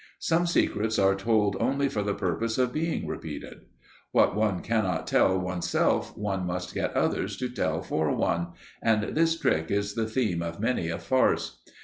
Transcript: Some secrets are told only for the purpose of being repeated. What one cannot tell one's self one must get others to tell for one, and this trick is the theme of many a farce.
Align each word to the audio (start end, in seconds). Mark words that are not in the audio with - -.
Some 0.17 0.47
secrets 0.47 0.97
are 0.97 1.13
told 1.13 1.55
only 1.59 1.87
for 1.87 2.01
the 2.01 2.15
purpose 2.15 2.57
of 2.57 2.73
being 2.73 3.05
repeated. 3.05 3.65
What 4.11 4.35
one 4.35 4.61
cannot 4.63 5.05
tell 5.05 5.37
one's 5.37 5.69
self 5.69 6.17
one 6.17 6.43
must 6.47 6.73
get 6.73 6.95
others 6.95 7.37
to 7.37 7.47
tell 7.47 7.83
for 7.83 8.11
one, 8.15 8.53
and 8.81 9.13
this 9.15 9.39
trick 9.39 9.69
is 9.69 9.93
the 9.93 10.07
theme 10.09 10.41
of 10.41 10.59
many 10.59 10.89
a 10.89 10.97
farce. 10.97 11.59